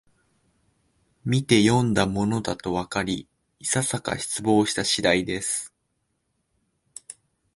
[1.25, 3.27] みてよんだものだとわかり、
[3.59, 5.75] いささか失望した次第です